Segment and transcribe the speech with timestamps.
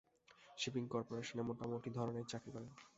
[0.57, 2.67] Shipping করপোরেশনে মোটামুটি ধরনের চাকরি করে।